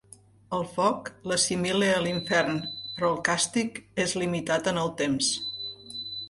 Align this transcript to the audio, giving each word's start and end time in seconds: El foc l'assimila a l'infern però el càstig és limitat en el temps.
El 0.59 0.63
foc 0.77 1.11
l'assimila 1.31 1.89
a 1.97 1.99
l'infern 2.05 2.57
però 2.95 3.11
el 3.11 3.21
càstig 3.29 3.79
és 4.05 4.17
limitat 4.23 4.71
en 4.73 4.81
el 4.87 4.91
temps. 5.05 5.31